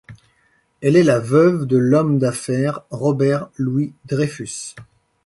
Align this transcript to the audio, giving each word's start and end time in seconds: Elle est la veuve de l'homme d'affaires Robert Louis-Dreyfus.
Elle 0.81 0.95
est 0.95 1.03
la 1.03 1.19
veuve 1.19 1.67
de 1.67 1.77
l'homme 1.77 2.17
d'affaires 2.17 2.81
Robert 2.89 3.49
Louis-Dreyfus. 3.59 4.73